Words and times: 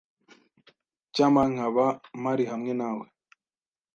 Icyampa 1.07 1.41
nkaba 1.51 1.85
mpari 2.21 2.43
hamwe 2.51 2.71
nawe. 2.79 3.05